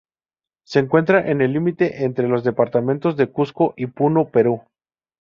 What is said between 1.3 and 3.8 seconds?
el límite entre los departamentos de Cusco